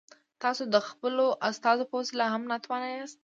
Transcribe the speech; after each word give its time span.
تاسو 0.41 0.63
د 0.73 0.75
خپلو 0.87 1.25
استازو 1.49 1.83
په 1.89 1.95
وسیله 2.01 2.25
هم 2.33 2.43
ناتوان 2.51 2.81
یاست. 2.89 3.19